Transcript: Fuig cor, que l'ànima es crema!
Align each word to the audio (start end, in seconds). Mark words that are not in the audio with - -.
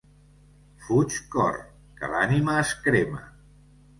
Fuig 0.85 1.17
cor, 1.35 1.59
que 1.99 2.09
l'ànima 2.13 2.57
es 2.63 2.71
crema! 2.87 3.21